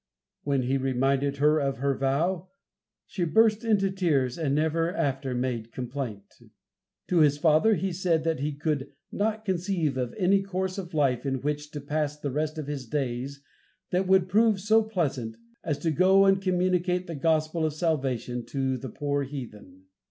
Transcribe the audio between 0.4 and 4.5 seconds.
When he reminded her of her vow, she burst into tears,